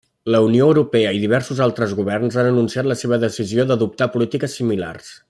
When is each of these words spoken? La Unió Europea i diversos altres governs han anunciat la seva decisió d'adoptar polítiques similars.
La 0.35 0.39
Unió 0.45 0.69
Europea 0.71 1.11
i 1.17 1.21
diversos 1.25 1.61
altres 1.67 1.93
governs 1.99 2.39
han 2.45 2.51
anunciat 2.53 2.91
la 2.93 2.97
seva 3.05 3.23
decisió 3.27 3.67
d'adoptar 3.73 4.09
polítiques 4.17 4.61
similars. 4.63 5.19